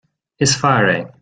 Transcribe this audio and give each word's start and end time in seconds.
is 0.39 0.55
fear 0.55 0.89
é 0.95 1.11